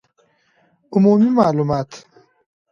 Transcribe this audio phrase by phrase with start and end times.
[0.95, 1.93] عمومي معلومات